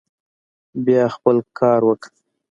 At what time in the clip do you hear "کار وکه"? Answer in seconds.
1.59-2.09